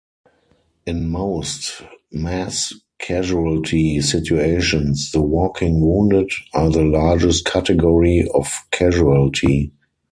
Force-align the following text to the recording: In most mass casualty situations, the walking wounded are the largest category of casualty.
In 0.87 1.09
most 1.11 1.83
mass 2.11 2.73
casualty 2.97 4.01
situations, 4.01 5.11
the 5.11 5.21
walking 5.21 5.79
wounded 5.79 6.31
are 6.55 6.71
the 6.71 6.81
largest 6.85 7.45
category 7.45 8.27
of 8.33 8.49
casualty. 8.71 9.73